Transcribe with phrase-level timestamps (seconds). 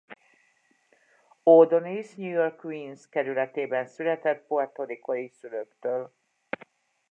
[1.45, 6.13] O’Donis New York Queens kerületében született Puerto Ricó-i szülőktől.